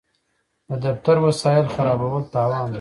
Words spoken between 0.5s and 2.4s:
د دفتر وسایل خرابول